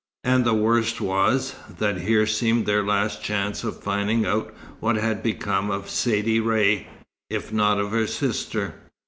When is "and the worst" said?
0.23-0.99